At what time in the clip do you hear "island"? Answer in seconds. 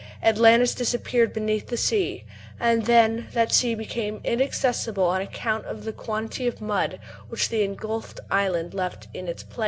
8.31-8.73